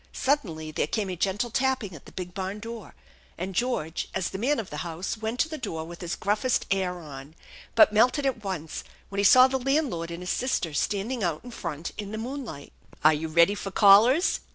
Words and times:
Suddenly 0.13 0.71
there 0.71 0.87
came 0.87 1.11
a 1.11 1.15
gentle 1.15 1.51
tapping 1.51 1.93
at 1.93 2.05
the 2.07 2.11
big 2.11 2.33
barn 2.33 2.57
door, 2.59 2.95
and 3.37 3.53
George 3.53 4.09
as 4.15 4.31
the 4.31 4.39
man 4.39 4.59
of 4.59 4.71
the 4.71 4.77
house 4.77 5.15
went 5.15 5.39
to 5.41 5.47
the 5.47 5.59
door 5.59 5.83
with 5.85 6.01
his 6.01 6.15
gruffest 6.15 6.65
air 6.71 6.99
on, 6.99 7.35
but 7.75 7.93
melted 7.93 8.25
at 8.25 8.43
once 8.43 8.83
whea 9.11 9.19
he 9.19 9.23
saw 9.23 9.47
the 9.47 9.59
landlord 9.59 10.09
and 10.09 10.23
his 10.23 10.31
sister 10.31 10.73
standing 10.73 11.23
out 11.23 11.43
in 11.43 11.51
front 11.51 11.91
IB 11.99 12.05
the 12.09 12.17
moonlight. 12.17 12.73
"Are 13.03 13.13
you 13.13 13.27
ready 13.27 13.53
for 13.53 13.69
callers 13.69 14.39